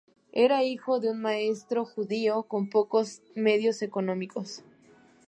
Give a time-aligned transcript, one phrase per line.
[0.33, 4.63] Era hijo de un maestro judío con pocos medios económicos.